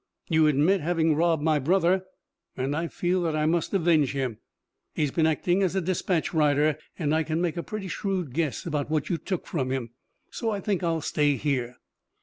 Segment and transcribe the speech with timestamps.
[0.29, 2.05] You admit having robbed my brother,
[2.57, 4.39] and I feel that I must avenge him.
[4.95, 8.33] He has been acting as a dispatch rider, and I can make a pretty shrewd
[8.33, 9.91] guess about what you took from him.
[10.31, 11.75] So I think I'll stay here."